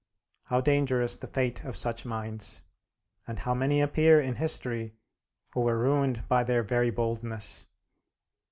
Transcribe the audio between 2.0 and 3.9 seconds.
minds, and how many